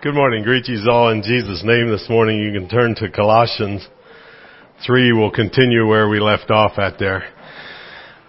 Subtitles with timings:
[0.00, 0.44] Good morning.
[0.44, 2.38] Greet you all in Jesus' name this morning.
[2.38, 3.84] You can turn to Colossians
[4.86, 5.12] 3.
[5.12, 7.24] We'll continue where we left off at there.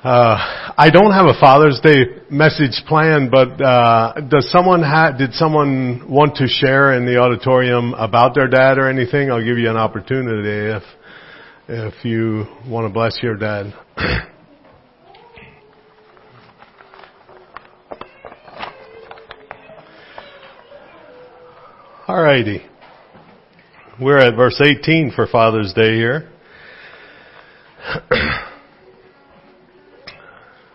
[0.03, 5.33] Uh, I don't have a Father's Day message planned, but uh, does someone ha- did
[5.33, 9.29] someone want to share in the auditorium about their dad or anything?
[9.29, 10.83] I'll give you an opportunity if
[11.67, 13.75] if you want to bless your dad.
[22.09, 22.65] Alrighty.
[24.01, 26.27] We're at verse 18 for Father's Day here.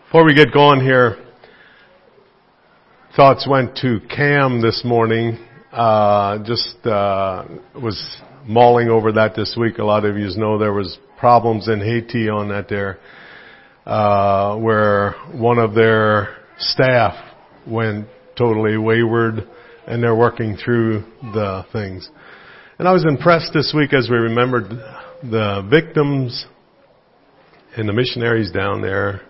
[0.04, 1.16] Before we get going here,
[3.16, 5.44] thoughts went to Cam this morning.
[5.72, 9.78] Uh, just uh, was mulling over that this week.
[9.78, 13.00] A lot of you know there was problems in Haiti on that there,
[13.84, 17.16] uh, where one of their staff
[17.66, 18.06] went
[18.38, 19.48] totally wayward
[19.86, 22.08] and they're working through the things.
[22.78, 24.68] And I was impressed this week as we remembered
[25.22, 26.46] the victims
[27.76, 29.22] and the missionaries down there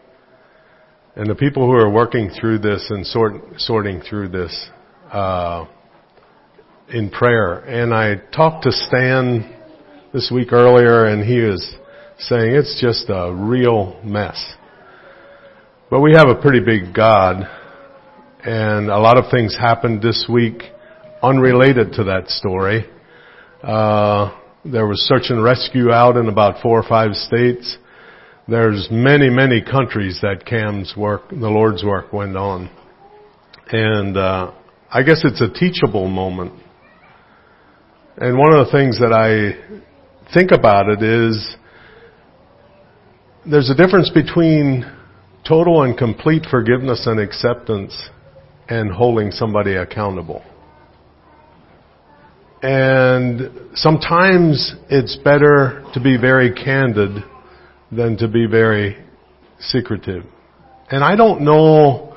[1.16, 4.68] and the people who are working through this and sort, sorting through this
[5.12, 5.66] uh,
[6.92, 7.58] in prayer.
[7.60, 9.54] And I talked to Stan
[10.12, 11.74] this week earlier, and he was
[12.18, 14.54] saying it's just a real mess.
[15.90, 17.48] But we have a pretty big God
[18.44, 20.62] and a lot of things happened this week
[21.22, 22.84] unrelated to that story.
[23.62, 27.78] Uh, there was search and rescue out in about four or five states.
[28.46, 32.68] There's many, many countries that Cam's work, the Lord's work went on.
[33.72, 34.52] And, uh,
[34.90, 36.52] I guess it's a teachable moment.
[38.18, 41.56] And one of the things that I think about it is
[43.50, 44.84] there's a difference between
[45.48, 48.10] total and complete forgiveness and acceptance
[48.68, 50.42] and holding somebody accountable.
[52.62, 57.22] And sometimes it's better to be very candid
[57.92, 59.04] than to be very
[59.60, 60.24] secretive.
[60.90, 62.16] And I don't know,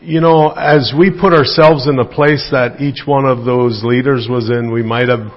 [0.00, 4.28] you know, as we put ourselves in the place that each one of those leaders
[4.30, 5.32] was in, we might have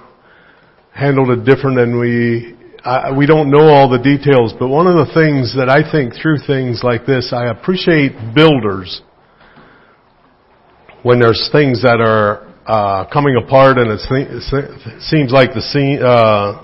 [0.92, 5.08] handled it different and we, uh, we don't know all the details, but one of
[5.08, 9.02] the things that I think through things like this, I appreciate builders
[11.03, 14.00] when there's things that are uh, coming apart and it
[15.02, 16.64] seems like the scene, uh,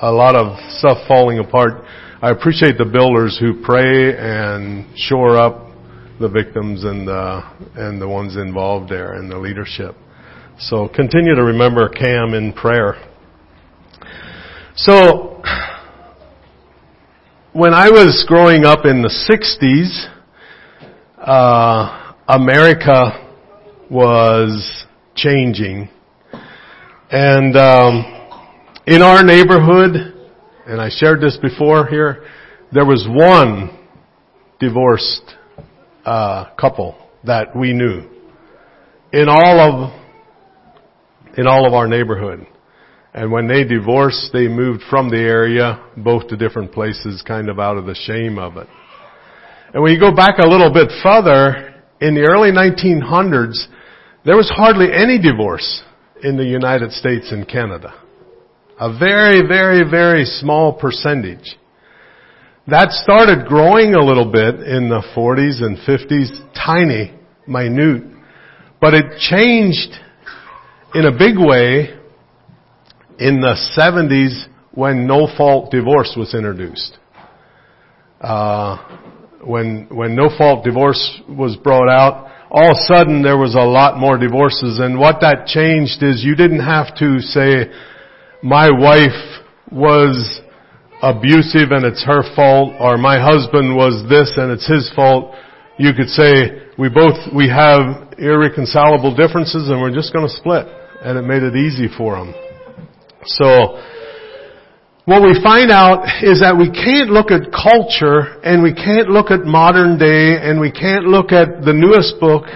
[0.00, 1.84] a lot of stuff falling apart.
[2.22, 5.70] I appreciate the builders who pray and shore up
[6.18, 7.42] the victims and the
[7.74, 9.94] and the ones involved there and the leadership.
[10.58, 12.94] So continue to remember Cam in prayer.
[14.76, 15.42] So
[17.52, 20.08] when I was growing up in the '60s,
[21.18, 23.23] uh, America
[23.94, 24.84] was
[25.14, 25.88] changing.
[27.10, 28.04] And um,
[28.88, 29.92] in our neighborhood,
[30.66, 32.24] and I shared this before here,
[32.72, 33.78] there was one
[34.58, 35.36] divorced
[36.04, 38.10] uh, couple that we knew
[39.12, 40.00] in all of
[41.38, 42.46] in all of our neighborhood.
[43.12, 47.60] And when they divorced, they moved from the area, both to different places, kind of
[47.60, 48.66] out of the shame of it.
[49.72, 53.66] And when you go back a little bit further, in the early 1900s,
[54.24, 55.82] there was hardly any divorce
[56.22, 57.92] in the United States and Canada.
[58.80, 61.56] A very, very, very small percentage.
[62.66, 67.12] That started growing a little bit in the 40s and 50s, tiny,
[67.46, 68.04] minute,
[68.80, 69.92] but it changed
[70.94, 71.94] in a big way
[73.18, 76.98] in the 70s when no fault divorce was introduced.
[78.20, 78.78] Uh,
[79.42, 83.66] when when no fault divorce was brought out, all of a sudden there was a
[83.66, 87.66] lot more divorces and what that changed is you didn't have to say,
[88.46, 89.42] my wife
[89.74, 90.14] was
[91.02, 95.34] abusive and it's her fault or my husband was this and it's his fault.
[95.82, 100.70] You could say, we both, we have irreconcilable differences and we're just gonna split.
[101.02, 102.32] And it made it easy for them.
[103.26, 103.82] So,
[105.04, 109.30] what we find out is that we can't look at culture and we can't look
[109.30, 112.48] at modern day and we can't look at the newest book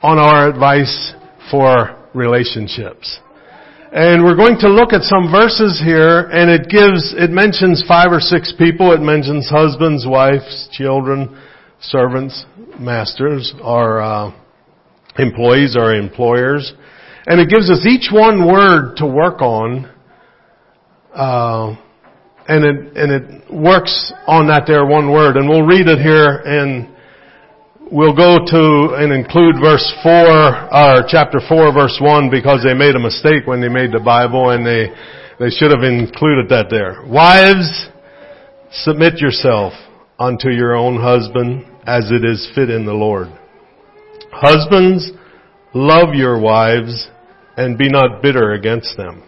[0.00, 1.12] on our advice
[1.50, 3.18] for relationships.
[3.90, 8.12] And we're going to look at some verses here and it gives, it mentions five
[8.12, 8.94] or six people.
[8.94, 11.34] It mentions husbands, wives, children,
[11.80, 12.46] servants,
[12.78, 14.30] masters, or uh,
[15.18, 16.72] employees or employers.
[17.26, 19.90] And it gives us each one word to work on
[21.14, 21.76] uh,
[22.48, 26.42] and it and it works on that there one word, and we'll read it here.
[26.44, 26.92] And
[27.92, 32.96] we'll go to and include verse 4, or chapter 4 verse 1 because they made
[32.96, 34.88] a mistake when they made the Bible and they,
[35.38, 37.04] they should have included that there.
[37.06, 37.88] Wives,
[38.72, 39.74] submit yourself
[40.18, 43.28] unto your own husband as it is fit in the Lord.
[44.32, 45.10] Husbands,
[45.74, 47.08] love your wives
[47.58, 49.22] and be not bitter against them.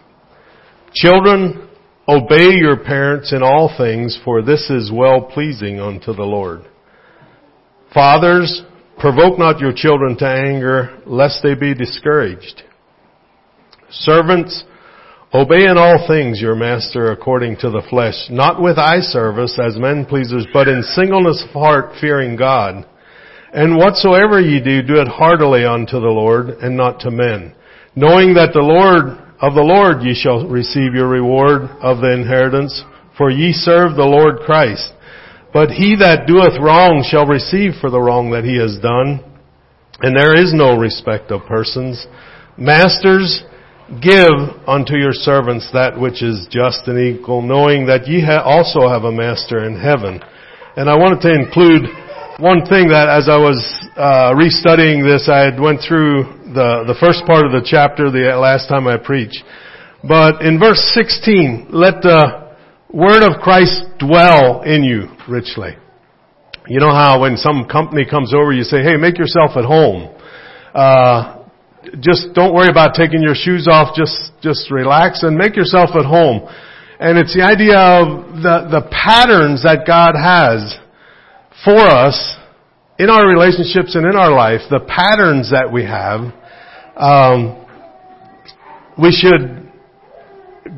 [0.93, 1.64] Children,
[2.07, 6.61] obey your parents in all things for this is well pleasing unto the Lord.
[7.93, 8.63] Fathers,
[8.99, 12.63] provoke not your children to anger lest they be discouraged.
[13.89, 14.63] Servants,
[15.35, 19.75] Obey in all things your master according to the flesh, not with eye service as
[19.75, 22.85] men pleasers, but in singleness of heart fearing God.
[23.51, 27.53] And whatsoever ye do, do it heartily unto the Lord and not to men,
[27.97, 32.83] knowing that the Lord, of the Lord ye shall receive your reward of the inheritance,
[33.17, 34.91] for ye serve the Lord Christ.
[35.53, 39.23] But he that doeth wrong shall receive for the wrong that he has done,
[40.01, 42.05] and there is no respect of persons.
[42.57, 43.43] Masters,
[44.01, 49.05] Give unto your servants that which is just and equal, knowing that ye also have
[49.05, 50.17] a master in heaven.
[50.73, 51.85] And I wanted to include
[52.41, 53.61] one thing that as I was
[53.93, 58.33] uh, restudying this, I had went through the, the first part of the chapter the
[58.39, 59.43] last time I preached.
[60.07, 62.55] But in verse 16, let the
[62.93, 65.75] word of Christ dwell in you richly.
[66.67, 70.15] You know how when some company comes over, you say, hey, make yourself at home.
[70.73, 71.45] Uh,
[71.99, 73.95] just don't worry about taking your shoes off.
[73.95, 76.47] Just, just relax and make yourself at home.
[76.99, 80.79] And it's the idea of the, the patterns that God has
[81.63, 82.17] for us
[82.97, 86.31] in our relationships and in our life, the patterns that we have,
[86.97, 87.65] um,
[88.97, 89.71] we should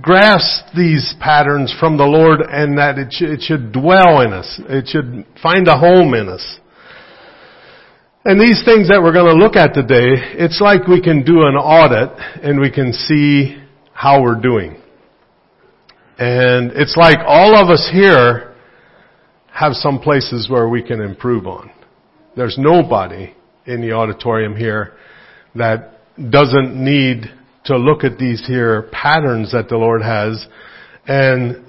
[0.02, 4.60] grasp these patterns from the Lord and that it, sh- it should dwell in us.
[4.68, 6.60] It should find a home in us.
[8.26, 11.44] And these things that we're going to look at today, it's like we can do
[11.44, 12.10] an audit
[12.44, 13.58] and we can see
[13.94, 14.82] how we're doing.
[16.20, 18.54] And it's like all of us here
[19.52, 21.72] have some places where we can improve on.
[22.36, 23.34] There's nobody
[23.66, 24.98] in the auditorium here
[25.56, 27.26] that doesn't need
[27.66, 30.46] to look at these here patterns that the Lord has
[31.08, 31.66] and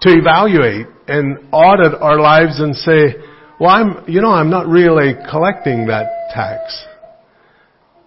[0.00, 3.14] to evaluate and audit our lives and say,
[3.58, 6.84] well, I'm, you know, I'm not really collecting that tax.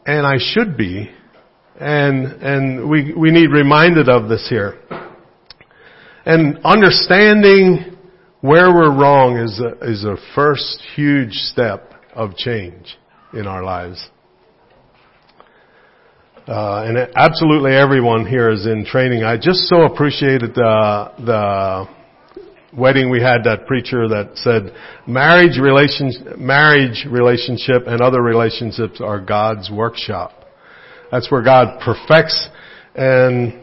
[0.06, 1.12] And I should be.
[1.80, 4.80] And, and we, we need reminded of this here.
[6.26, 7.98] And understanding
[8.42, 12.98] where we're wrong is a, is a first huge step of change
[13.34, 14.10] in our lives.
[16.48, 19.22] Uh, and absolutely everyone here is in training.
[19.22, 21.90] I just so appreciated the, the
[22.74, 24.74] wedding we had that preacher that said
[25.06, 30.46] marriage relationship, marriage relationship and other relationships are God's workshop.
[31.12, 32.48] That's where God perfects
[32.96, 33.60] and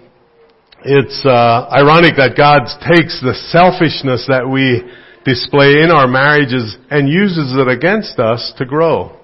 [0.84, 4.84] it's uh, ironic that God takes the selfishness that we
[5.24, 9.18] display in our marriages and uses it against us to grow.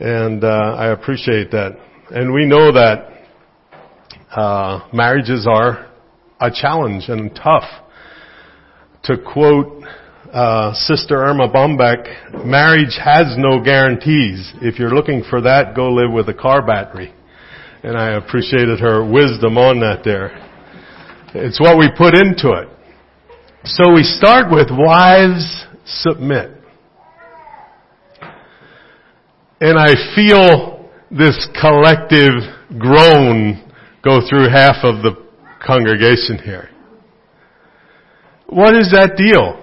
[0.00, 1.89] And uh, I appreciate that.
[2.12, 3.08] And we know that
[4.34, 5.88] uh, marriages are
[6.40, 7.70] a challenge and tough
[9.04, 9.84] to quote
[10.32, 14.52] uh, Sister Erma Bombeck, marriage has no guarantees.
[14.60, 17.14] If you're looking for that, go live with a car battery.
[17.84, 20.30] And I appreciated her wisdom on that there.
[21.32, 22.68] It's what we put into it.
[23.62, 26.56] So we start with wives submit.
[29.60, 30.79] And I feel
[31.10, 32.42] this collective
[32.78, 33.70] groan
[34.02, 35.16] go through half of the
[35.64, 36.70] congregation here.
[38.46, 39.56] What is that deal?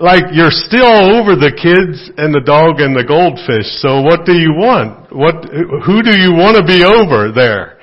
[0.00, 3.66] Like you're still over the kids and the dog and the goldfish.
[3.82, 5.12] So what do you want?
[5.14, 5.44] What,
[5.84, 7.78] who do you want to be over there?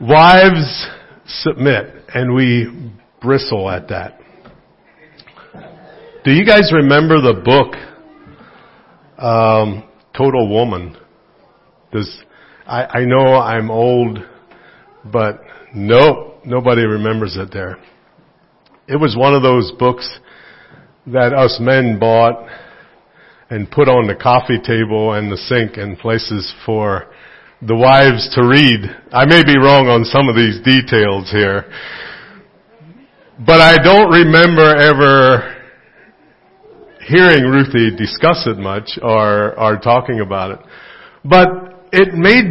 [0.00, 0.86] Wives
[1.26, 4.20] submit and we bristle at that.
[6.24, 7.74] Do you guys remember the book,
[9.18, 9.84] um,
[10.16, 10.96] Total Woman?
[11.92, 12.18] Does,
[12.66, 14.18] I, I know I'm old,
[15.04, 15.40] but
[15.74, 17.78] nope, nobody remembers it there.
[18.88, 20.08] It was one of those books
[21.06, 22.48] that us men bought
[23.50, 27.06] and put on the coffee table and the sink and places for
[27.62, 28.80] the wives to read.
[29.12, 31.70] I may be wrong on some of these details here,
[33.38, 35.56] but I don't remember ever
[37.06, 40.58] hearing Ruthie discuss it much or, or talking about it.
[41.24, 42.46] But it made,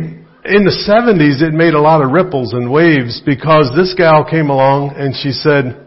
[0.45, 4.49] in the 70s, it made a lot of ripples and waves because this gal came
[4.49, 5.85] along and she said,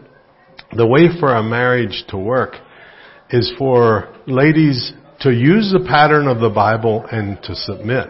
[0.75, 2.55] the way for a marriage to work
[3.31, 8.09] is for ladies to use the pattern of the Bible and to submit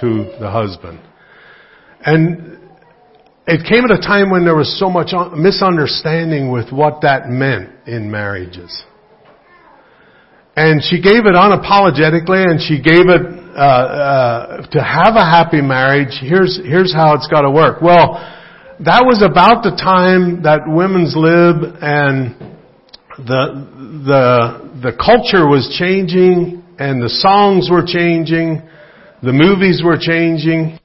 [0.00, 1.00] to the husband.
[2.00, 2.58] And
[3.46, 7.70] it came at a time when there was so much misunderstanding with what that meant
[7.86, 8.82] in marriages.
[10.56, 15.62] And she gave it unapologetically and she gave it, uh, uh, to have a happy
[15.62, 17.80] marriage, here's, here's how it's gotta work.
[17.80, 18.18] Well,
[18.80, 22.34] that was about the time that women's lib and
[23.18, 23.70] the,
[24.04, 28.62] the, the culture was changing and the songs were changing,
[29.22, 30.78] the movies were changing,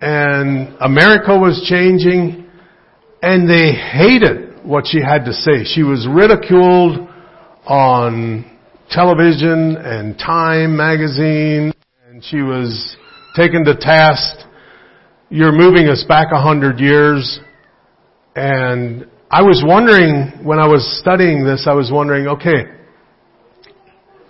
[0.00, 2.50] and America was changing,
[3.22, 5.64] and they hated what she had to say.
[5.64, 7.08] She was ridiculed
[7.66, 8.53] on
[8.90, 11.72] television and Time magazine,
[12.08, 12.96] and she was
[13.36, 14.46] taken to task.
[15.30, 17.40] You're moving us back a hundred years,
[18.36, 22.64] and I was wondering when I was studying this, I was wondering, okay,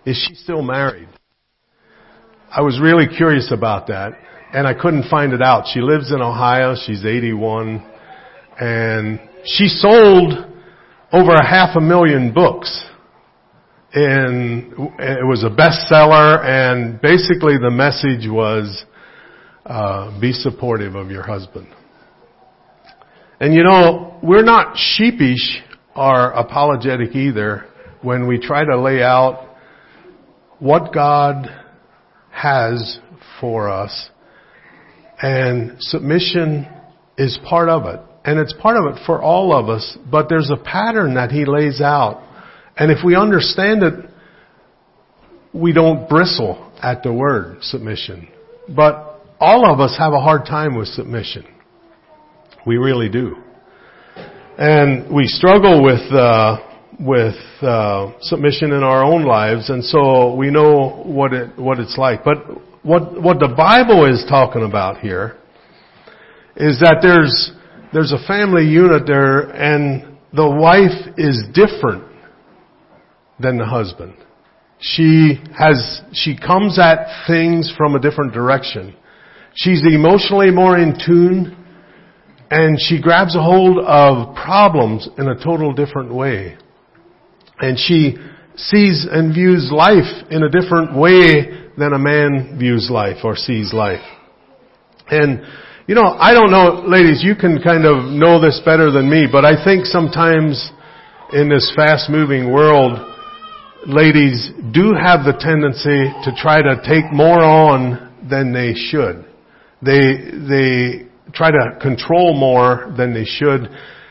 [0.06, 1.08] is she still married?
[2.50, 4.12] I was really curious about that,
[4.52, 5.64] and I couldn't find it out.
[5.72, 6.74] She lives in Ohio.
[6.74, 7.84] She's 81,
[8.60, 10.32] and she sold
[11.12, 12.84] over a half a million books
[13.94, 18.84] and it was a bestseller and basically the message was
[19.64, 21.68] uh, be supportive of your husband.
[23.38, 25.62] And you know we're not sheepish
[25.94, 27.66] or apologetic either
[28.02, 29.48] when we try to lay out
[30.58, 31.46] what god
[32.32, 32.98] has
[33.40, 34.10] for us.
[35.22, 36.66] And submission
[37.16, 38.00] is part of it.
[38.24, 41.44] And it's part of it for all of us but there's a pattern that he
[41.44, 42.23] lays out
[42.76, 44.10] and if we understand it,
[45.52, 48.28] we don't bristle at the word submission.
[48.68, 51.46] But all of us have a hard time with submission.
[52.66, 53.36] We really do.
[54.58, 56.58] And we struggle with, uh,
[56.98, 61.98] with uh, submission in our own lives, and so we know what it what it's
[61.98, 62.24] like.
[62.24, 62.38] But
[62.84, 65.36] what what the Bible is talking about here
[66.56, 67.50] is that there's
[67.92, 72.13] there's a family unit there, and the wife is different
[73.38, 74.14] than the husband.
[74.78, 78.94] She has, she comes at things from a different direction.
[79.54, 81.56] She's emotionally more in tune
[82.50, 86.56] and she grabs a hold of problems in a total different way.
[87.58, 88.16] And she
[88.56, 93.72] sees and views life in a different way than a man views life or sees
[93.72, 94.04] life.
[95.08, 95.42] And,
[95.86, 99.26] you know, I don't know, ladies, you can kind of know this better than me,
[99.30, 100.70] but I think sometimes
[101.32, 103.13] in this fast moving world,
[103.86, 109.24] ladies do have the tendency to try to take more on than they should.
[109.82, 113.68] They, they try to control more than they should.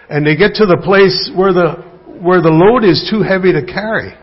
[0.09, 1.83] And they get to the place where the,
[2.21, 4.13] where the load is too heavy to carry.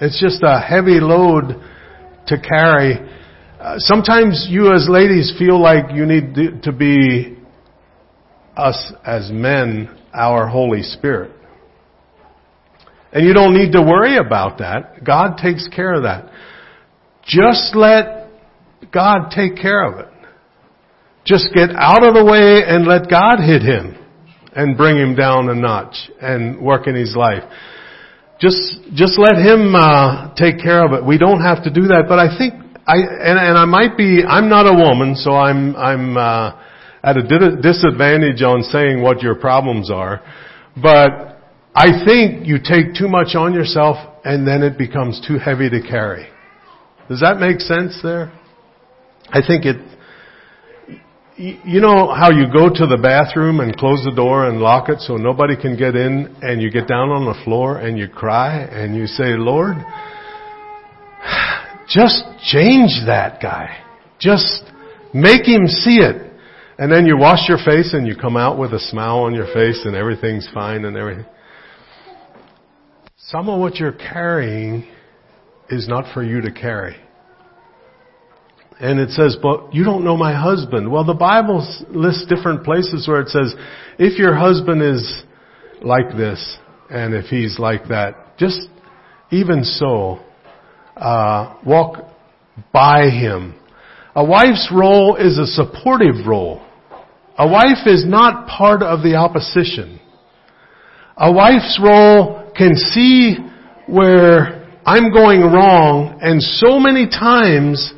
[0.00, 1.60] It's just a heavy load
[2.26, 2.98] to carry.
[3.60, 7.38] Uh, sometimes you as ladies feel like you need to be
[8.56, 11.33] us as men, our Holy Spirit.
[13.14, 15.04] And you don't need to worry about that.
[15.04, 16.30] God takes care of that.
[17.24, 18.28] Just let
[18.92, 20.08] God take care of it.
[21.24, 23.96] Just get out of the way and let God hit him
[24.54, 27.44] and bring him down a notch and work in his life.
[28.40, 31.06] Just, just let him uh, take care of it.
[31.06, 32.54] We don't have to do that, but I think
[32.86, 34.22] I and, and I might be.
[34.28, 36.60] I'm not a woman, so I'm I'm uh,
[37.02, 40.20] at a disadvantage on saying what your problems are.
[40.76, 41.33] But
[41.74, 45.80] I think you take too much on yourself and then it becomes too heavy to
[45.82, 46.28] carry.
[47.08, 48.32] Does that make sense there?
[49.28, 49.76] I think it,
[51.36, 55.00] you know how you go to the bathroom and close the door and lock it
[55.00, 58.58] so nobody can get in and you get down on the floor and you cry
[58.58, 59.74] and you say, Lord,
[61.88, 63.78] just change that guy.
[64.20, 64.62] Just
[65.12, 66.30] make him see it.
[66.78, 69.46] And then you wash your face and you come out with a smile on your
[69.52, 71.26] face and everything's fine and everything.
[73.28, 74.86] Some of what you're carrying
[75.70, 76.94] is not for you to carry.
[78.78, 80.90] And it says, but you don't know my husband.
[80.90, 83.54] Well, the Bible lists different places where it says,
[83.98, 85.22] if your husband is
[85.80, 86.58] like this,
[86.90, 88.68] and if he's like that, just
[89.30, 90.20] even so,
[90.96, 92.04] uh, walk
[92.74, 93.54] by him.
[94.14, 96.60] A wife's role is a supportive role.
[97.38, 99.98] A wife is not part of the opposition.
[101.16, 103.36] A wife's role can see
[103.86, 107.92] where I'm going wrong and so many times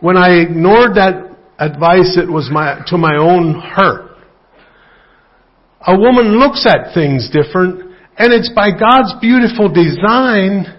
[0.00, 4.16] when I ignored that advice it was my, to my own hurt.
[5.86, 7.80] A woman looks at things different
[8.18, 10.78] and it's by God's beautiful design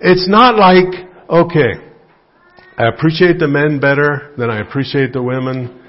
[0.00, 1.72] It's not like, okay,
[2.78, 5.82] I appreciate the men better than I appreciate the women,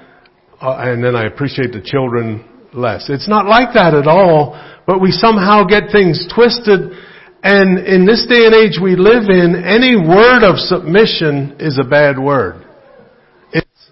[0.60, 3.08] uh, and then I appreciate the children less.
[3.08, 6.92] It's not like that at all, but we somehow get things twisted
[7.42, 11.88] and in this day and age we live in, any word of submission is a
[11.88, 12.66] bad word.
[13.52, 13.90] It's,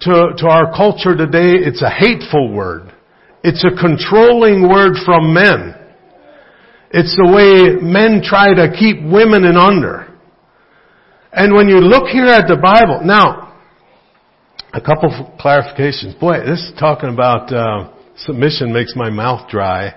[0.00, 2.92] to, to our culture today, it's a hateful word.
[3.44, 5.76] It's a controlling word from men.
[6.90, 10.08] It's the way men try to keep women in under.
[11.32, 13.58] And when you look here at the Bible, now,
[14.74, 16.18] a couple of clarifications.
[16.18, 17.92] Boy, this is talking about uh,
[18.24, 19.94] submission makes my mouth dry.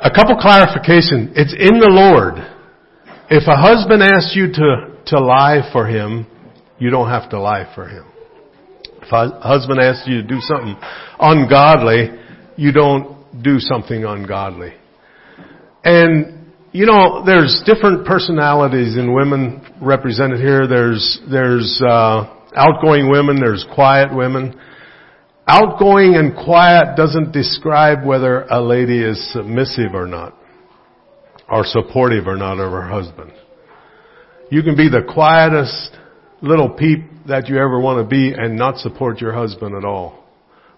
[0.00, 1.32] A couple clarification.
[1.36, 2.34] It's in the Lord.
[3.30, 6.26] If a husband asks you to, to lie for him,
[6.78, 8.04] you don't have to lie for him.
[9.02, 10.76] If a husband asks you to do something
[11.18, 12.10] ungodly,
[12.56, 14.74] you don't do something ungodly.
[15.84, 20.66] And, you know, there's different personalities in women represented here.
[20.66, 24.58] There's, there's, uh, outgoing women, there's quiet women.
[25.46, 30.34] Outgoing and quiet doesn't describe whether a lady is submissive or not,
[31.50, 33.32] or supportive or not of her husband.
[34.50, 35.98] You can be the quietest
[36.40, 40.24] little peep that you ever want to be and not support your husband at all.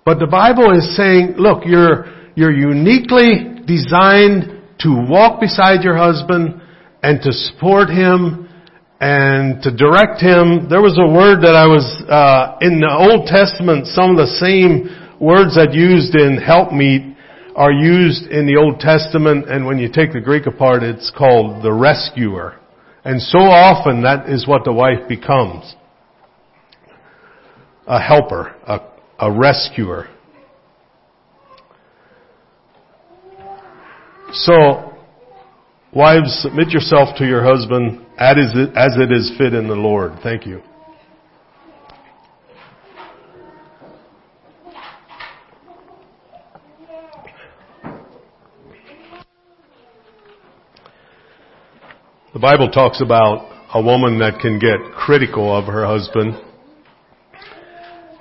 [0.04, 6.61] But the Bible is saying, look, you're, you're uniquely designed to walk beside your husband
[7.02, 8.49] and to support him
[9.00, 10.69] and to direct him.
[10.69, 14.33] There was a word that I was, uh, in the Old Testament, some of the
[14.41, 14.88] same
[15.21, 17.17] words that used in helpmeet
[17.55, 21.62] are used in the Old Testament, and when you take the Greek apart, it's called
[21.62, 22.59] the rescuer.
[23.05, 25.75] And so often that is what the wife becomes.
[27.87, 28.81] A helper, a,
[29.21, 30.09] a rescuer.
[34.33, 34.93] So,
[35.95, 40.12] wives, submit yourself to your husband as it is fit in the Lord.
[40.23, 40.62] Thank you.
[52.33, 56.35] The Bible talks about a woman that can get critical of her husband.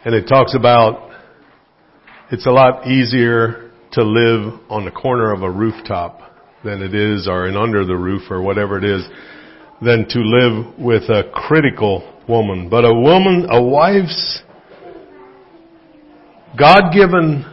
[0.05, 1.11] And it talks about
[2.31, 6.21] it's a lot easier to live on the corner of a rooftop
[6.63, 9.05] than it is or in under the roof or whatever it is
[9.81, 12.69] than to live with a critical woman.
[12.69, 14.41] But a woman, a wife's
[16.57, 17.45] God-given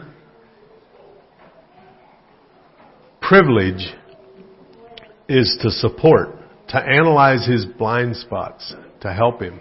[3.21, 3.93] privilege
[5.27, 6.29] is to support,
[6.69, 9.59] to analyze his blind spots, to help him.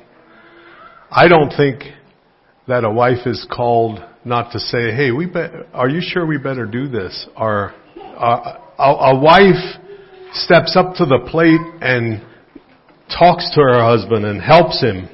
[1.10, 1.82] I don't think
[2.68, 6.38] that a wife is called not to say, "Hey, we be- are you sure we
[6.38, 9.78] better do this?" Or uh, a, a wife
[10.32, 12.22] steps up to the plate and
[13.18, 15.08] talks to her husband and helps him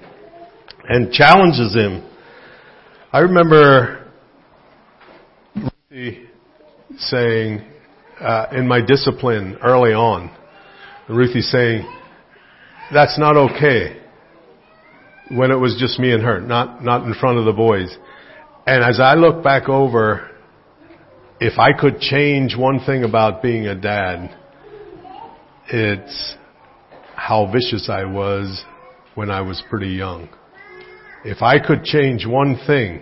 [0.89, 2.05] and challenges him.
[3.13, 4.11] I remember
[5.55, 6.27] Ruthie
[6.99, 7.63] saying
[8.21, 10.31] uh, in my discipline early on,
[11.09, 11.87] Ruthie saying,
[12.93, 13.97] "That's not okay."
[15.31, 17.97] When it was just me and her, not not in front of the boys.
[18.67, 20.31] And as I look back over,
[21.41, 24.35] if I could change one thing about being a dad,
[25.71, 26.35] it's
[27.19, 28.65] how vicious I was
[29.17, 30.29] when I was pretty young.
[31.25, 33.01] If I could change one thing,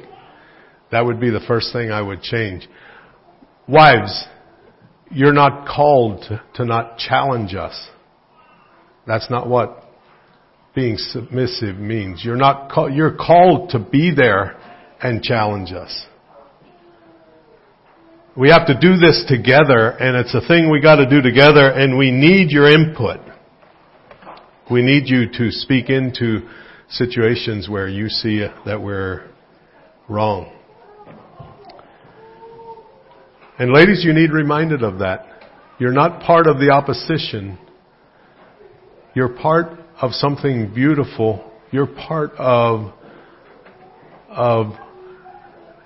[0.90, 2.66] that would be the first thing I would change.
[3.68, 4.24] Wives,
[5.10, 7.90] you're not called to, to not challenge us.
[9.06, 9.84] That's not what
[10.74, 12.22] being submissive means.
[12.24, 14.56] You're not call, you're called to be there
[15.02, 16.06] and challenge us.
[18.34, 21.98] We have to do this together and it's a thing we gotta do together and
[21.98, 23.20] we need your input.
[24.68, 26.48] We need you to speak into
[26.88, 29.30] situations where you see that we're
[30.08, 30.52] wrong.
[33.58, 35.26] And ladies, you need reminded of that.
[35.78, 37.58] You're not part of the opposition.
[39.14, 41.48] You're part of something beautiful.
[41.70, 42.92] You're part of,
[44.28, 44.72] of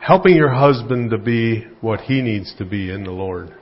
[0.00, 3.54] helping your husband to be what he needs to be in the Lord.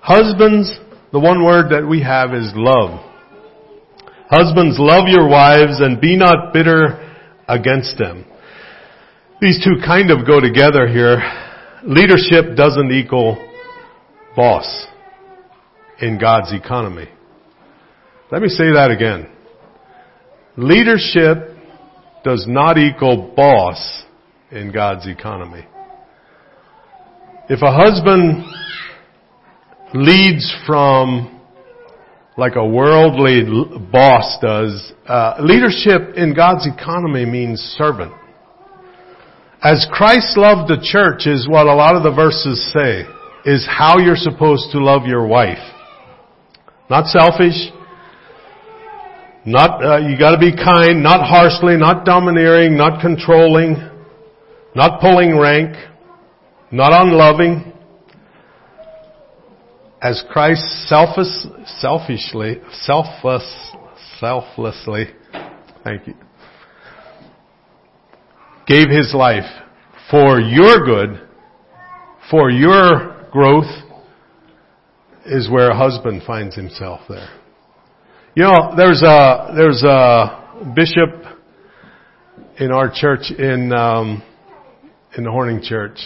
[0.00, 0.72] Husbands,
[1.12, 3.00] the one word that we have is love.
[4.28, 7.14] Husbands, love your wives and be not bitter
[7.48, 8.24] against them.
[9.40, 11.22] These two kind of go together here.
[11.84, 13.36] Leadership doesn't equal
[14.34, 14.86] boss
[16.00, 17.08] in God's economy.
[18.32, 19.30] Let me say that again.
[20.56, 21.56] Leadership
[22.24, 24.02] does not equal boss
[24.50, 25.64] in God's economy.
[27.48, 28.44] If a husband
[29.94, 31.32] leads from
[32.36, 33.42] like a worldly
[33.90, 34.92] boss does.
[35.06, 38.12] Uh, leadership in God's economy means servant.
[39.62, 43.04] As Christ loved the church is what a lot of the verses say,
[43.50, 45.62] is how you're supposed to love your wife.
[46.90, 47.72] Not selfish,
[49.46, 53.76] not, uh, you gotta be kind, not harshly, not domineering, not controlling,
[54.74, 55.74] not pulling rank,
[56.70, 57.72] not unloving.
[60.06, 61.26] As Christ selfish,
[61.80, 63.72] selfishly, selfless,
[64.20, 65.06] selflessly,
[65.82, 66.14] thank you,
[68.68, 69.50] gave His life
[70.08, 71.28] for your good,
[72.30, 73.64] for your growth,
[75.24, 77.28] is where a husband finds himself there.
[78.36, 81.36] You know, there's a there's a bishop
[82.60, 84.22] in our church in um,
[85.18, 85.98] in the Horning Church,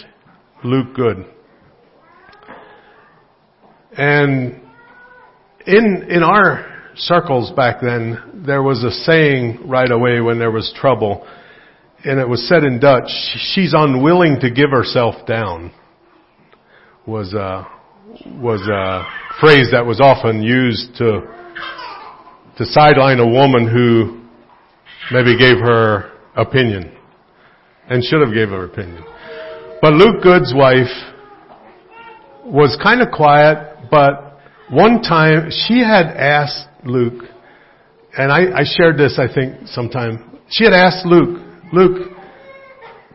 [0.63, 1.23] Luke Good,
[3.97, 4.61] and
[5.67, 10.73] in in our circles back then, there was a saying right away when there was
[10.75, 11.27] trouble,
[12.03, 13.09] and it was said in Dutch:
[13.53, 15.71] "She's unwilling to give herself down."
[17.05, 17.67] Was a
[18.25, 19.05] was a
[19.39, 21.21] phrase that was often used to
[22.57, 24.21] to sideline a woman who
[25.11, 26.91] maybe gave her opinion
[27.89, 29.03] and should have gave her opinion.
[29.81, 31.10] But Luke Good's wife
[32.45, 37.23] was kind of quiet, but one time she had asked Luke,
[38.17, 41.39] and I, I shared this I think sometime, she had asked Luke,
[41.73, 42.11] Luke,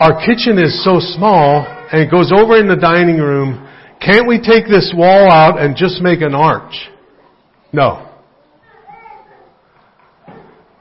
[0.00, 3.66] our kitchen is so small and it goes over in the dining room,
[4.00, 6.74] can't we take this wall out and just make an arch?
[7.72, 8.06] No.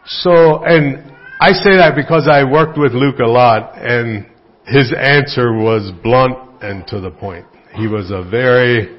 [0.06, 4.26] So, and I say that because I worked with Luke a lot and
[4.66, 7.46] his answer was blunt and to the point.
[7.76, 8.98] He was a very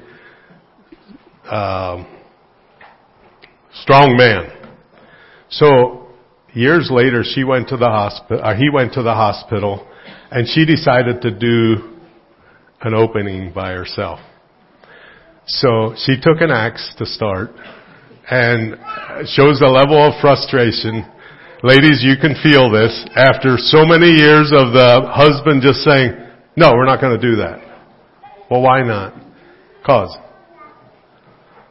[1.49, 2.05] um,
[3.81, 4.51] strong man.
[5.49, 6.07] So
[6.53, 8.43] years later, she went to the hospital.
[8.43, 9.87] Uh, he went to the hospital,
[10.29, 11.97] and she decided to do
[12.81, 14.19] an opening by herself.
[15.47, 17.49] So she took an axe to start,
[18.29, 18.75] and
[19.27, 21.05] shows a level of frustration.
[21.63, 26.11] Ladies, you can feel this after so many years of the husband just saying,
[26.55, 27.66] no, we're not going to do that.
[28.49, 29.13] Well, why not?
[29.85, 30.15] Cause.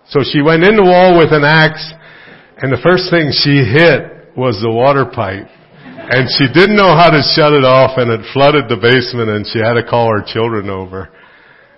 [0.08, 1.92] So she went in the wall with an axe
[2.58, 5.48] and the first thing she hit was the water pipe.
[5.84, 9.46] And she didn't know how to shut it off and it flooded the basement and
[9.46, 11.10] she had to call her children over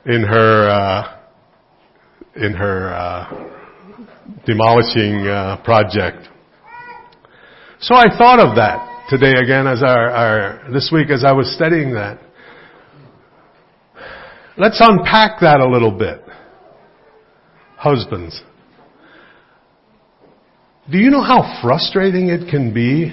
[0.04, 1.18] in her, uh,
[2.36, 3.48] in her, uh,
[4.44, 6.28] demolishing uh, project.
[7.80, 11.52] So I thought of that today again as our, our, this week as I was
[11.54, 12.20] studying that.
[14.58, 16.22] Let's unpack that a little bit.
[17.76, 18.40] Husbands.
[20.90, 23.10] Do you know how frustrating it can be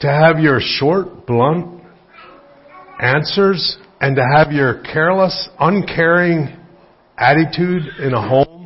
[0.00, 1.82] to have your short, blunt
[3.00, 6.56] answers and to have your careless, uncaring
[7.16, 8.62] attitude in a home?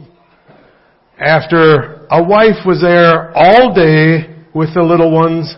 [1.19, 5.55] after a wife was there all day with the little ones,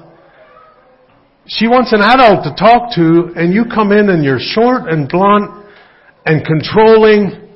[1.47, 5.09] she wants an adult to talk to and you come in and you're short and
[5.09, 5.58] blunt
[6.29, 7.49] and controlling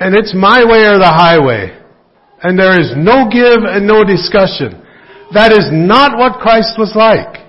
[0.00, 1.74] and it's my way or the highway.
[2.40, 4.80] And there is no give and no discussion.
[5.34, 7.42] That is not what Christ was like.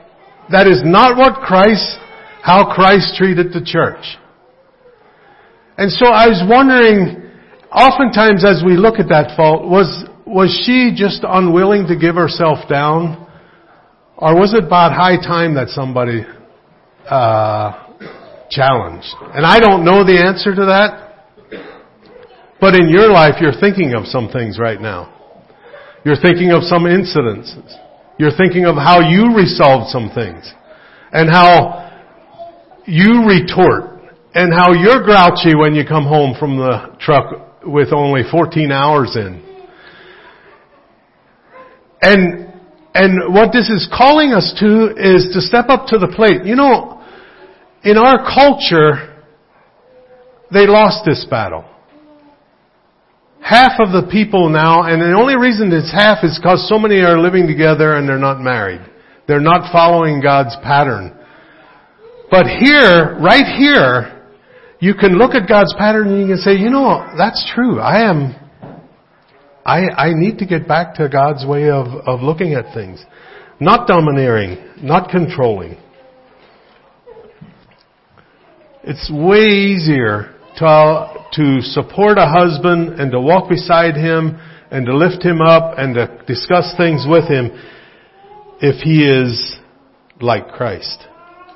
[0.51, 1.97] That is not what Christ,
[2.41, 4.01] how Christ treated the church.
[5.77, 7.29] And so I was wondering,
[7.71, 12.67] oftentimes as we look at that fault, was, was she just unwilling to give herself
[12.67, 13.27] down?
[14.17, 16.25] Or was it about high time that somebody,
[17.07, 17.88] uh,
[18.49, 19.13] challenged?
[19.33, 21.09] And I don't know the answer to that.
[22.59, 25.15] But in your life, you're thinking of some things right now.
[26.03, 27.71] You're thinking of some incidences.
[28.17, 30.51] You're thinking of how you resolved some things.
[31.11, 31.89] And how
[32.85, 34.01] you retort.
[34.33, 39.15] And how you're grouchy when you come home from the truck with only 14 hours
[39.15, 39.45] in.
[42.01, 42.53] And,
[42.93, 46.45] and what this is calling us to is to step up to the plate.
[46.45, 46.98] You know,
[47.83, 49.23] in our culture,
[50.51, 51.65] they lost this battle.
[53.41, 56.99] Half of the people now, and the only reason it's half is because so many
[56.99, 58.81] are living together and they're not married.
[59.27, 61.15] They're not following God's pattern.
[62.29, 64.27] But here, right here,
[64.79, 67.79] you can look at God's pattern and you can say, you know, that's true.
[67.79, 68.35] I am,
[69.65, 73.03] I, I need to get back to God's way of, of looking at things.
[73.59, 75.77] Not domineering, not controlling.
[78.83, 84.39] It's way easier to, to support a husband and to walk beside him
[84.71, 87.51] and to lift him up and to discuss things with him
[88.61, 89.57] if he is
[90.21, 91.05] like Christ.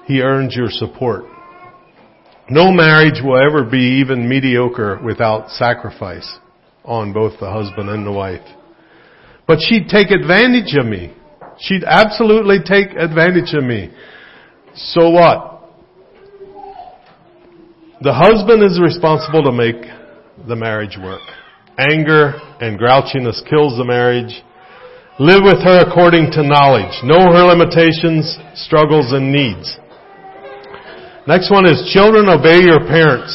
[0.05, 1.23] He earns your support.
[2.49, 6.37] No marriage will ever be even mediocre without sacrifice
[6.83, 8.45] on both the husband and the wife.
[9.47, 11.13] But she'd take advantage of me.
[11.59, 13.93] She'd absolutely take advantage of me.
[14.75, 15.52] So what?
[18.03, 19.79] The husband is responsible to make
[20.45, 21.23] the marriage work.
[21.79, 24.43] Anger and grouchiness kills the marriage.
[25.19, 26.91] Live with her according to knowledge.
[27.07, 28.27] Know her limitations,
[28.59, 29.77] struggles, and needs.
[31.31, 33.31] Next one is children obey your parents.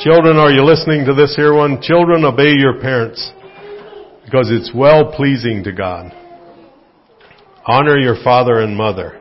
[0.00, 1.82] Children, are you listening to this here one?
[1.82, 3.20] Children obey your parents
[4.24, 6.16] because it's well pleasing to God.
[7.66, 9.20] Honor your father and mother.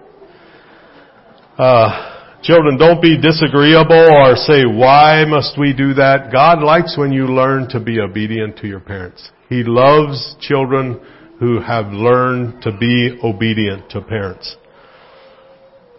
[1.58, 6.32] Uh, children, don't be disagreeable or say, why must we do that?
[6.32, 9.30] God likes when you learn to be obedient to your parents.
[9.50, 11.00] He loves children
[11.40, 14.56] who have learned to be obedient to parents.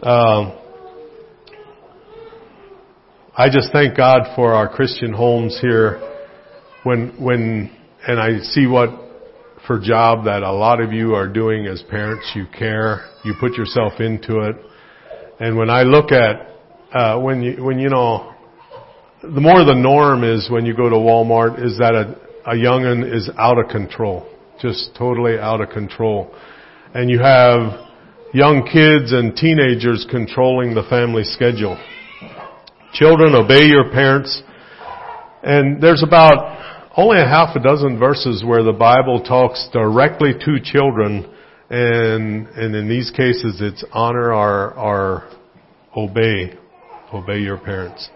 [0.02, 0.58] Um,
[3.36, 6.00] I just thank God for our Christian homes here.
[6.82, 7.70] When, when,
[8.06, 8.90] and I see what
[9.66, 12.32] for job that a lot of you are doing as parents.
[12.34, 13.08] You care.
[13.24, 14.56] You put yourself into it.
[15.40, 16.48] And when I look at,
[16.92, 18.34] uh, when you, when you know,
[19.22, 23.14] the more the norm is when you go to Walmart is that a, a youngin
[23.14, 24.28] is out of control.
[24.60, 26.34] Just totally out of control.
[26.94, 27.88] And you have
[28.32, 31.78] young kids and teenagers controlling the family schedule.
[32.92, 34.42] Children, obey your parents.
[35.42, 40.58] And there's about only a half a dozen verses where the Bible talks directly to
[40.64, 41.32] children
[41.70, 45.28] and, and in these cases it's honor or, or
[45.96, 46.54] obey,
[47.12, 48.08] obey your parents.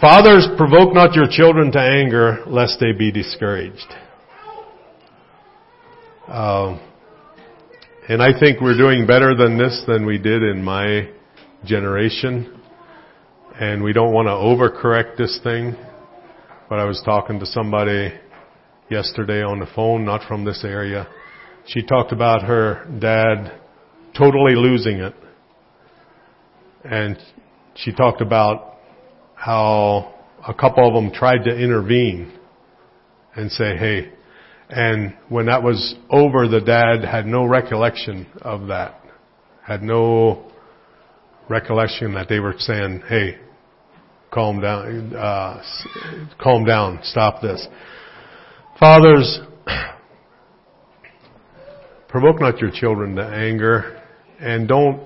[0.00, 3.86] Fathers, provoke not your children to anger lest they be discouraged.
[6.26, 6.80] Um,
[8.08, 11.08] and I think we're doing better than this than we did in my
[11.64, 12.60] generation.
[13.60, 15.76] And we don't want to overcorrect this thing.
[16.68, 18.12] But I was talking to somebody
[18.92, 21.08] yesterday on the phone, not from this area.
[21.66, 23.60] She talked about her dad
[24.16, 25.14] totally losing it.
[26.84, 27.16] And
[27.74, 28.78] she talked about
[29.34, 30.14] how
[30.46, 32.38] a couple of them tried to intervene
[33.34, 34.12] and say, hey,
[34.68, 39.00] and when that was over, the dad had no recollection of that,
[39.62, 40.50] had no
[41.48, 43.38] recollection that they were saying, hey,
[44.32, 45.62] calm down, uh,
[46.42, 47.66] calm down, stop this.
[48.78, 49.40] Fathers,
[52.08, 54.02] provoke not your children to anger
[54.40, 55.00] and don't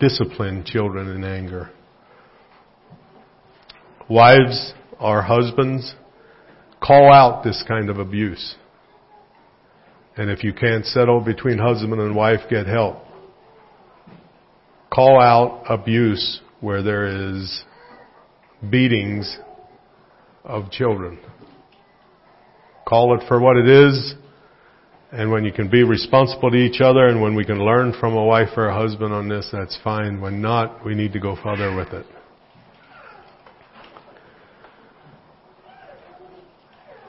[0.00, 1.70] discipline children in anger.
[4.08, 5.94] Wives or husbands,
[6.82, 8.56] call out this kind of abuse.
[10.16, 13.04] And if you can't settle between husband and wife, get help
[14.98, 17.62] call out abuse where there is
[18.68, 19.38] beatings
[20.44, 21.20] of children.
[22.88, 24.14] Call it for what it is,
[25.12, 28.14] and when you can be responsible to each other and when we can learn from
[28.14, 30.22] a wife or a husband on this, that's fine.
[30.22, 32.06] When not, we need to go further with it.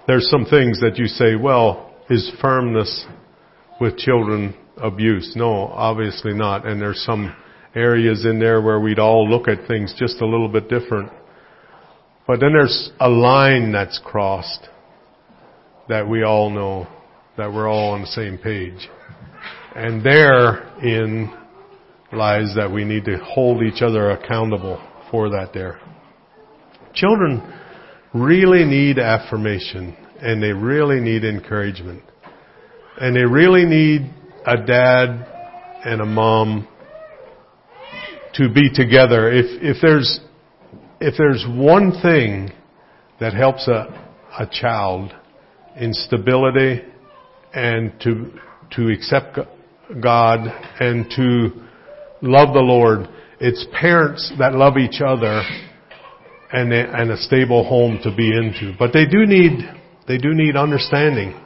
[0.05, 3.05] There's some things that you say, well, is firmness
[3.79, 5.33] with children abuse?
[5.37, 6.67] No, obviously not.
[6.67, 7.33] And there's some
[7.73, 11.09] areas in there where we'd all look at things just a little bit different.
[12.27, 14.67] But then there's a line that's crossed
[15.89, 16.87] that we all know
[17.35, 18.89] that we're all on the same page.
[19.75, 21.33] And therein
[22.13, 25.79] lies that we need to hold each other accountable for that there.
[26.93, 27.41] Children
[28.13, 32.03] really need affirmation and they really need encouragement.
[32.97, 34.13] And they really need
[34.45, 35.25] a dad
[35.85, 36.67] and a mom
[38.33, 39.31] to be together.
[39.31, 40.19] If, if there's,
[40.99, 42.51] if there's one thing
[43.19, 43.87] that helps a,
[44.37, 45.13] a child
[45.79, 46.81] in stability
[47.53, 48.31] and to,
[48.71, 49.39] to accept
[50.01, 50.39] God
[50.79, 51.49] and to
[52.21, 53.07] love the Lord,
[53.39, 55.41] it's parents that love each other
[56.51, 58.73] and, and a stable home to be into.
[58.77, 59.59] But they do need,
[60.07, 61.39] they do need understanding.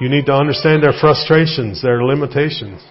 [0.00, 2.82] You need to understand their frustrations, their limitations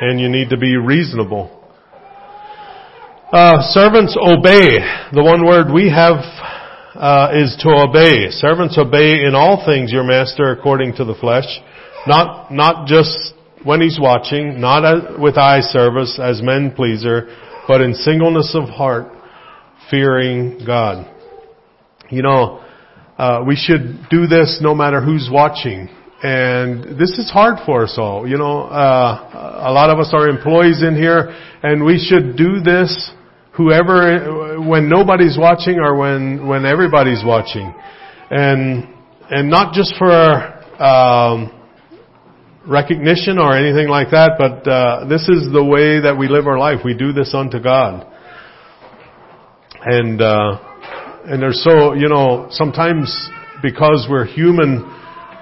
[0.00, 1.50] and you need to be reasonable.
[3.32, 4.78] Uh, servants obey.
[5.12, 6.20] The one word we have
[6.98, 8.30] uh, is to obey.
[8.30, 11.46] Servants obey in all things your master according to the flesh,
[12.06, 17.28] not not just when he's watching, not as, with eye service as men pleaser,
[17.66, 19.12] but in singleness of heart,
[19.90, 21.12] fearing God.
[22.10, 22.62] you know,
[23.18, 25.88] uh, we should do this no matter who's watching.
[26.22, 28.26] And this is hard for us all.
[28.26, 32.60] You know, uh, a lot of us are employees in here, and we should do
[32.60, 33.10] this
[33.56, 37.74] whoever, when nobody's watching or when, when everybody's watching.
[38.30, 38.88] And,
[39.30, 40.12] and not just for,
[40.82, 41.52] um,
[42.66, 46.58] recognition or anything like that, but, uh, this is the way that we live our
[46.58, 46.80] life.
[46.84, 48.06] We do this unto God.
[49.84, 50.58] And, uh,
[51.26, 53.30] and there's so, you know, sometimes
[53.62, 54.84] because we're human,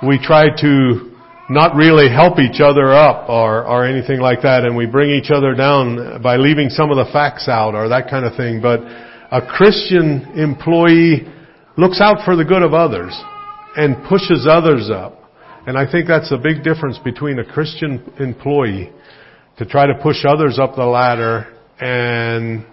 [0.06, 1.13] we try to
[1.50, 5.30] not really help each other up or, or anything like that and we bring each
[5.30, 8.62] other down by leaving some of the facts out or that kind of thing.
[8.62, 8.80] But
[9.30, 11.26] a Christian employee
[11.76, 13.12] looks out for the good of others
[13.76, 15.20] and pushes others up.
[15.66, 18.92] And I think that's a big difference between a Christian employee
[19.58, 22.64] to try to push others up the ladder and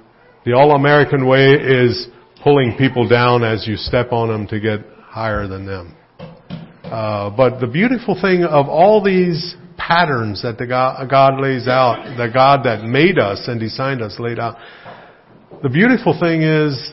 [0.45, 2.07] the all-American way is
[2.43, 5.95] pulling people down as you step on them to get higher than them.
[6.91, 12.17] Uh, but the beautiful thing of all these patterns that the God, God lays out,
[12.17, 14.57] the God that made us and designed us laid out,
[15.63, 16.91] the beautiful thing is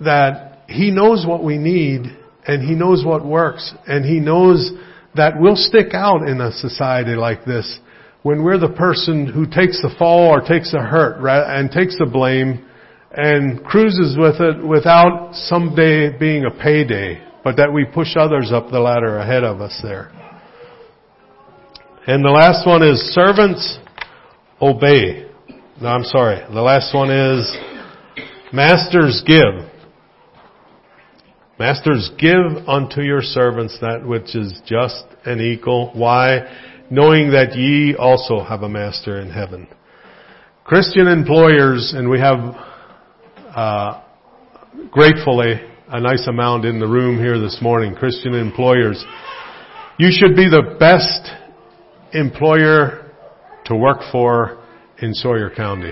[0.00, 2.02] that He knows what we need
[2.46, 4.70] and He knows what works and He knows
[5.16, 7.80] that we'll stick out in a society like this
[8.22, 12.06] when we're the person who takes the fall or takes the hurt and takes the
[12.06, 12.64] blame
[13.10, 18.70] and cruises with it without someday being a payday but that we push others up
[18.70, 20.12] the ladder ahead of us there.
[22.06, 23.78] And the last one is servants
[24.60, 25.26] obey.
[25.80, 26.42] No, I'm sorry.
[26.52, 27.56] The last one is
[28.52, 29.70] masters give.
[31.58, 35.90] Masters give unto your servants that which is just and equal.
[35.94, 36.40] Why?
[36.90, 39.68] Knowing that ye also have a master in heaven.
[40.64, 42.38] Christian employers, and we have
[43.54, 44.02] uh,
[44.90, 45.60] gratefully
[45.92, 49.04] a nice amount in the room here this morning, Christian employers.
[49.98, 51.32] You should be the best
[52.14, 53.10] employer
[53.64, 54.62] to work for
[55.02, 55.90] in Sawyer County.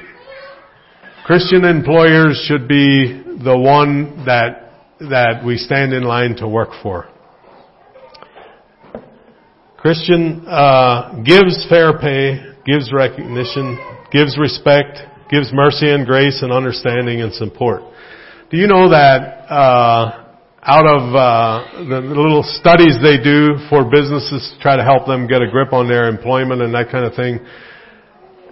[1.26, 7.08] Christian employers should be the one that, that we stand in line to work for.
[9.78, 13.78] Christian uh, gives fair pay, gives recognition,
[14.12, 17.82] gives respect, gives mercy and grace and understanding and support.
[18.50, 20.24] Do you know that uh,
[20.62, 25.26] out of uh, the little studies they do for businesses to try to help them
[25.26, 27.40] get a grip on their employment and that kind of thing,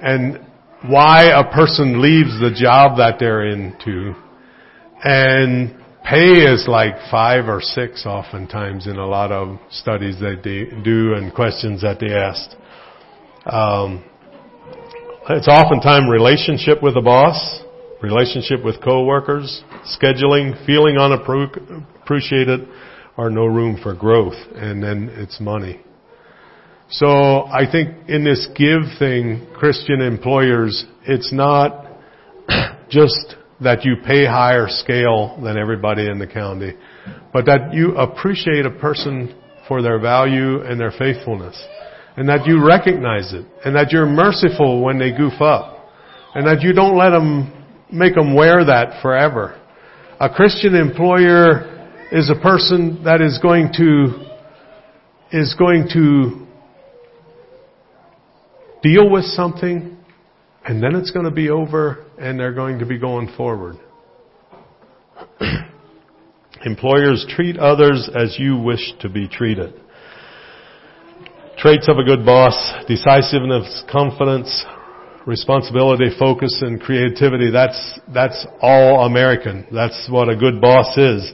[0.03, 0.39] and
[0.87, 4.13] why a person leaves the job that they're into,
[5.03, 10.77] and pay is like five or six oftentimes in a lot of studies that they
[10.85, 12.55] do and questions that they asked.
[13.47, 14.05] Um,
[15.31, 17.63] it's oftentimes relationship with the boss
[18.07, 19.63] relationship with coworkers,
[20.01, 22.69] scheduling, feeling unappreciated,
[23.17, 25.81] or no room for growth, and then it's money.
[26.89, 31.87] So I think in this give thing, Christian employers, it's not
[32.91, 36.75] just that you pay higher scale than everybody in the county,
[37.33, 39.35] but that you appreciate a person
[39.67, 41.61] for their value and their faithfulness.
[42.17, 43.45] And that you recognize it.
[43.65, 45.91] And that you're merciful when they goof up.
[46.35, 47.56] And that you don't let them
[47.93, 49.61] make them wear that forever.
[50.21, 51.73] A Christian employer
[52.11, 56.47] is a person that is going to, is going to
[58.83, 59.97] deal with something
[60.65, 63.77] and then it's going to be over and they're going to be going forward.
[66.65, 69.75] Employers treat others as you wish to be treated.
[71.59, 72.55] Traits of a good boss,
[72.89, 74.65] decisiveness, confidence,
[75.27, 79.67] responsibility, focus, and creativity, that's, that's all American.
[79.73, 81.33] That's what a good boss is.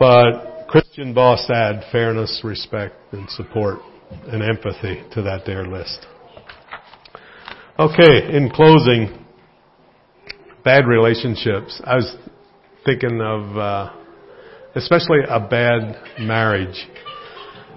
[0.00, 3.80] But Christian boss add fairness, respect, and support
[4.26, 6.06] and empathy to that there list.
[7.78, 9.24] Okay, in closing,
[10.64, 11.80] bad relationships.
[11.84, 12.16] I was
[12.84, 13.92] thinking of, uh,
[14.74, 16.86] especially a bad marriage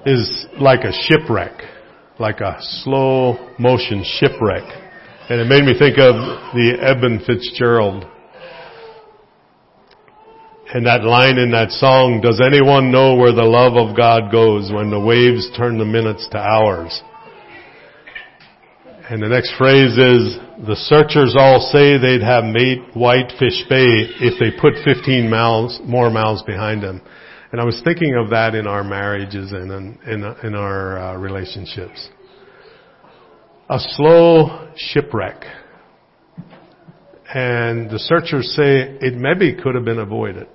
[0.06, 1.62] is like a shipwreck,
[2.20, 4.85] like a slow motion shipwreck.
[5.28, 6.14] And it made me think of
[6.54, 8.06] the Eben Fitzgerald.
[10.72, 14.72] And that line in that song, does anyone know where the love of God goes
[14.72, 17.02] when the waves turn the minutes to hours?
[19.10, 24.38] And the next phrase is, the searchers all say they'd have made Whitefish Bay if
[24.38, 27.02] they put 15 miles, more miles behind them.
[27.52, 31.18] And I was thinking of that in our marriages and in, in, in our uh,
[31.18, 32.10] relationships
[33.70, 35.44] a slow shipwreck.
[37.34, 40.48] And the searchers say it maybe could have been avoided.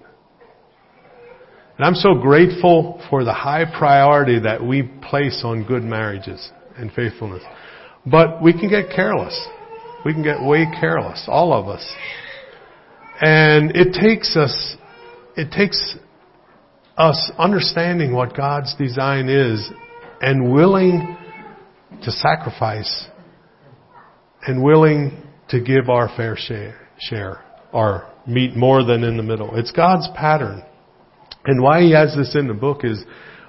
[1.76, 6.92] And I'm so grateful for the high priority that we place on good marriages and
[6.92, 7.42] faithfulness.
[8.06, 9.38] But we can get careless.
[10.04, 11.86] We can get way careless, all of us.
[13.20, 14.76] And it takes us,
[15.36, 15.96] it takes
[16.96, 19.68] us understanding what God's design is
[20.22, 21.16] and willing
[22.02, 23.06] to sacrifice
[24.46, 29.56] and willing to give our fair share, share or meet more than in the middle.
[29.56, 30.62] It's God's pattern.
[31.44, 33.02] And why he has this in the book is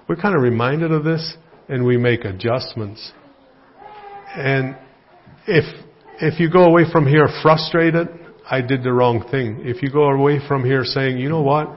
[0.07, 1.35] we're kind of reminded of this
[1.67, 3.11] and we make adjustments.
[4.35, 4.77] And
[5.47, 5.65] if,
[6.21, 8.07] if you go away from here frustrated,
[8.49, 9.61] I did the wrong thing.
[9.63, 11.69] If you go away from here saying, you know what?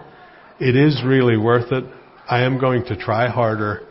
[0.61, 1.85] It is really worth it.
[2.29, 3.87] I am going to try harder.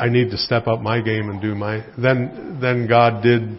[0.00, 3.58] I need to step up my game and do my, then, then God did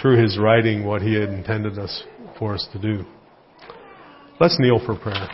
[0.00, 2.04] through His writing what He had intended us
[2.38, 3.04] for us to do.
[4.40, 5.28] Let's kneel for prayer.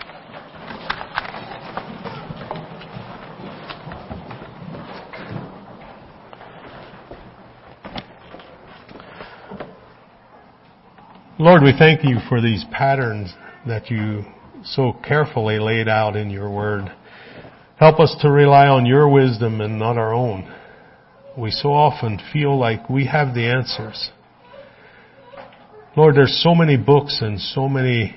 [11.38, 13.32] Lord, we thank you for these patterns
[13.68, 14.24] that you
[14.64, 16.92] so carefully laid out in your word.
[17.80, 20.46] Help us to rely on your wisdom and not our own.
[21.34, 24.10] We so often feel like we have the answers.
[25.96, 28.14] Lord, there's so many books and so many,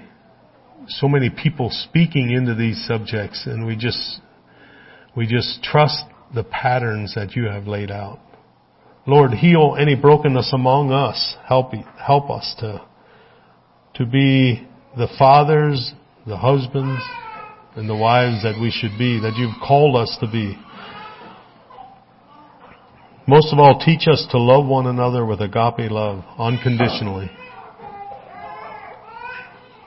[0.90, 4.20] so many people speaking into these subjects and we just,
[5.16, 6.04] we just trust
[6.36, 8.20] the patterns that you have laid out.
[9.08, 11.38] Lord, heal any brokenness among us.
[11.48, 12.86] Help, help us to
[13.96, 15.94] to be the fathers,
[16.26, 17.02] the husbands,
[17.76, 20.58] and the wives that we should be, that you've called us to be.
[23.28, 27.32] Most of all, teach us to love one another with agape love, unconditionally.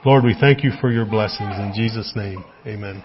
[0.05, 1.53] Lord, we thank you for your blessings.
[1.59, 3.03] In Jesus' name, amen.